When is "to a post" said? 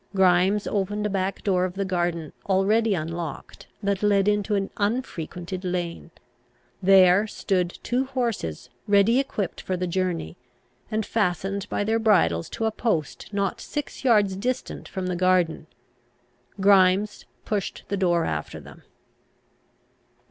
12.49-13.31